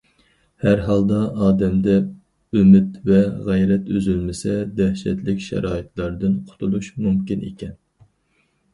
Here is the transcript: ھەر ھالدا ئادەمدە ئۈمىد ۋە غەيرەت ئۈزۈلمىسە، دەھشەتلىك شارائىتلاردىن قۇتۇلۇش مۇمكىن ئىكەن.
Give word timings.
ھەر 0.61 0.79
ھالدا 0.85 1.19
ئادەمدە 1.47 1.97
ئۈمىد 2.61 2.97
ۋە 3.11 3.21
غەيرەت 3.51 3.93
ئۈزۈلمىسە، 3.99 4.59
دەھشەتلىك 4.83 5.47
شارائىتلاردىن 5.51 6.37
قۇتۇلۇش 6.51 6.95
مۇمكىن 7.07 7.49
ئىكەن. 7.53 7.83